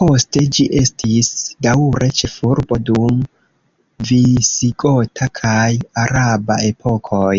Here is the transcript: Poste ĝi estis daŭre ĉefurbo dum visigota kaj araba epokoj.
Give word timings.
Poste 0.00 0.42
ĝi 0.56 0.66
estis 0.80 1.30
daŭre 1.66 2.10
ĉefurbo 2.18 2.78
dum 2.90 3.18
visigota 4.10 5.28
kaj 5.40 5.68
araba 6.06 6.62
epokoj. 6.70 7.36